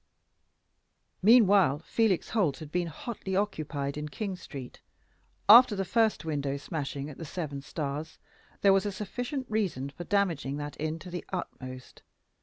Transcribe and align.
Meanwhile 1.21 1.83
Felix 1.85 2.29
Holt 2.29 2.57
had 2.57 2.71
been 2.71 2.87
hotly 2.87 3.35
occupied 3.35 3.97
in 3.97 4.09
King 4.09 4.35
Street. 4.35 4.81
After 5.47 5.75
the 5.75 5.85
first 5.85 6.25
window 6.25 6.57
smashing 6.57 7.07
at 7.07 7.19
the 7.19 7.23
Seven 7.23 7.61
Stars, 7.61 8.17
there 8.61 8.73
was 8.73 8.87
a 8.87 8.91
sufficient 8.91 9.45
reason 9.47 9.91
for 9.91 10.03
damaging 10.03 10.57
that 10.57 10.75
inn 10.79 10.97
to 10.97 11.11
the 11.11 11.23
utmost. 11.31 12.01